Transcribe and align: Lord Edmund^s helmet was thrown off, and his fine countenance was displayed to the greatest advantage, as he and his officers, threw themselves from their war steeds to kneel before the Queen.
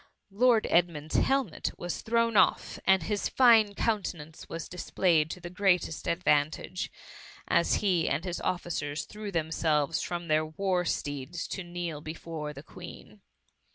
Lord 0.31 0.63
Edmund^s 0.71 1.13
helmet 1.21 1.77
was 1.77 2.01
thrown 2.01 2.35
off, 2.35 2.79
and 2.87 3.03
his 3.03 3.29
fine 3.29 3.75
countenance 3.75 4.49
was 4.49 4.67
displayed 4.67 5.29
to 5.29 5.39
the 5.39 5.51
greatest 5.51 6.07
advantage, 6.07 6.91
as 7.47 7.75
he 7.85 8.09
and 8.09 8.25
his 8.25 8.41
officers, 8.41 9.05
threw 9.05 9.31
themselves 9.31 10.01
from 10.01 10.27
their 10.27 10.43
war 10.47 10.85
steeds 10.85 11.47
to 11.49 11.63
kneel 11.63 12.01
before 12.01 12.51
the 12.51 12.63
Queen. 12.63 13.21